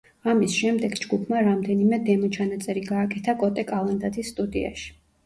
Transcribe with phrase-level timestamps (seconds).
[0.31, 4.89] ამის შემდეგ ჯგუფმა რამდენიმე დემო ჩანაწერი გააკეთა კოტე კალანდაძის სტუდიაში.